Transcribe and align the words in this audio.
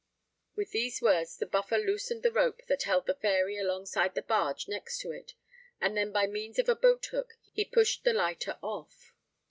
With 0.55 0.71
these 0.71 0.99
words 0.99 1.37
the 1.37 1.45
Buffer 1.45 1.77
loosened 1.77 2.23
the 2.23 2.31
rope 2.31 2.63
that 2.67 2.81
held 2.81 3.05
the 3.05 3.13
Fairy 3.13 3.59
alongside 3.59 4.15
the 4.15 4.23
barge 4.23 4.67
next 4.67 4.97
to 5.01 5.11
it; 5.11 5.35
and 5.79 5.95
then 5.95 6.11
by 6.11 6.25
means 6.25 6.57
of 6.57 6.67
a 6.67 6.75
boat 6.75 7.05
hook 7.11 7.35
he 7.53 7.65
pushed 7.65 8.03
the 8.03 8.13
lighter 8.13 8.57
off. 8.63 9.13